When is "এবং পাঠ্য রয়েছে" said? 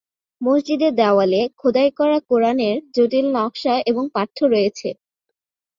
3.89-4.89